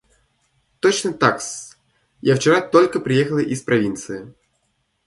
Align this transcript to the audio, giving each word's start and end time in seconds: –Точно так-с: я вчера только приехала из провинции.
–Точно 0.79 1.13
так-с: 1.13 1.77
я 2.21 2.35
вчера 2.35 2.59
только 2.59 2.99
приехала 2.99 3.37
из 3.37 3.61
провинции. 3.61 4.33